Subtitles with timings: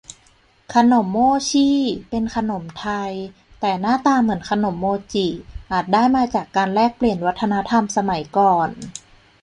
[0.73, 1.77] ขนมโม่ชี่
[2.09, 3.11] เป็นขนมไทย
[3.59, 5.27] แต่หน้าตาเหมือนขนมโมจิ
[5.71, 8.69] อาจได้มาจากการแลกเปลี่ยนวัฒนธรรมสมัยก่อน